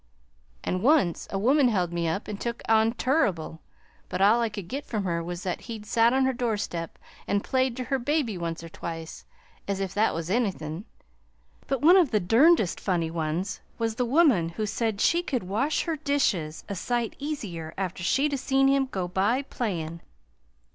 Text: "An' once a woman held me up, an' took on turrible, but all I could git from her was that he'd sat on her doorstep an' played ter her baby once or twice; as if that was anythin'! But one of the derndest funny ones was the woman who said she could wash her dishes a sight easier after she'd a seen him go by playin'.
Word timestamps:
"An' 0.63 0.81
once 0.81 1.27
a 1.29 1.37
woman 1.37 1.67
held 1.67 1.93
me 1.93 2.07
up, 2.07 2.27
an' 2.27 2.37
took 2.37 2.63
on 2.67 2.93
turrible, 2.93 3.59
but 4.09 4.19
all 4.19 4.41
I 4.41 4.49
could 4.49 4.67
git 4.67 4.83
from 4.83 5.03
her 5.03 5.23
was 5.23 5.43
that 5.43 5.61
he'd 5.69 5.85
sat 5.85 6.11
on 6.11 6.25
her 6.25 6.33
doorstep 6.33 6.97
an' 7.27 7.41
played 7.41 7.77
ter 7.77 7.83
her 7.83 7.99
baby 7.99 8.35
once 8.35 8.63
or 8.63 8.67
twice; 8.69 9.25
as 9.67 9.79
if 9.79 9.93
that 9.93 10.15
was 10.15 10.31
anythin'! 10.31 10.85
But 11.67 11.83
one 11.83 11.97
of 11.97 12.09
the 12.09 12.19
derndest 12.19 12.79
funny 12.79 13.11
ones 13.11 13.59
was 13.77 13.93
the 13.93 14.03
woman 14.05 14.49
who 14.49 14.65
said 14.65 14.99
she 14.99 15.21
could 15.21 15.43
wash 15.43 15.83
her 15.83 15.97
dishes 15.97 16.63
a 16.67 16.73
sight 16.73 17.15
easier 17.19 17.75
after 17.77 18.01
she'd 18.01 18.33
a 18.33 18.37
seen 18.37 18.67
him 18.69 18.87
go 18.87 19.07
by 19.07 19.43
playin'. 19.43 20.01